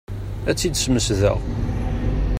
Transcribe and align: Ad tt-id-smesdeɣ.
Ad 0.49 0.55
tt-id-smesdeɣ. 0.55 1.37